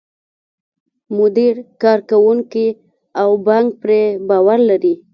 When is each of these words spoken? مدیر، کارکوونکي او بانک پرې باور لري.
مدیر، 1.17 1.55
کارکوونکي 1.81 2.67
او 3.21 3.29
بانک 3.45 3.67
پرې 3.81 4.01
باور 4.27 4.59
لري. 4.69 4.93